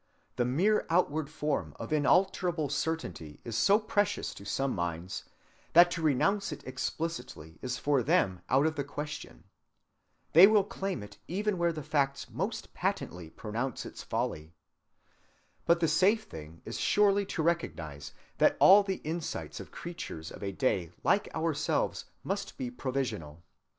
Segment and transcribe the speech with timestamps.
[0.37, 5.25] The mere outward form of inalterable certainty is so precious to some minds
[5.73, 9.43] that to renounce it explicitly is for them out of the question.
[10.33, 14.55] They will claim it even where the facts most patently pronounce its folly.
[15.67, 20.41] But the safe thing is surely to recognize that all the insights of creatures of
[20.41, 23.43] a day like ourselves must be provisional.